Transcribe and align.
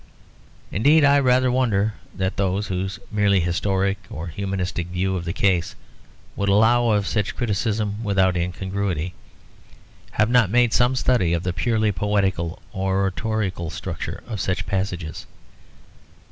Indeed 0.71 1.05
I 1.05 1.19
rather 1.19 1.51
wonder 1.51 1.93
that 2.15 2.35
those, 2.35 2.69
whose 2.69 2.97
merely 3.11 3.39
historic 3.39 3.99
or 4.09 4.25
humanistic 4.29 4.87
view 4.87 5.15
of 5.15 5.25
the 5.25 5.31
case 5.31 5.75
would 6.35 6.49
allow 6.49 6.89
of 6.89 7.05
such 7.05 7.35
criticism 7.35 8.03
without 8.03 8.35
incongruity, 8.35 9.13
have 10.13 10.31
not 10.31 10.49
made 10.49 10.73
some 10.73 10.95
study 10.95 11.33
of 11.33 11.43
the 11.43 11.53
purely 11.53 11.91
poetical 11.91 12.59
or 12.73 13.01
oratorical 13.01 13.69
structure 13.69 14.23
of 14.25 14.41
such 14.41 14.65
passages. 14.65 15.27